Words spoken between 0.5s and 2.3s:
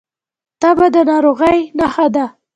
تبه د ناروغۍ نښه ده